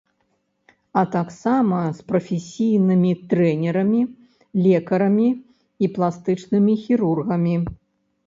[0.99, 4.01] А таксама з прафесійнымі трэнерамі,
[4.67, 5.29] лекарамі
[5.85, 7.55] і пластычнымі хірургамі.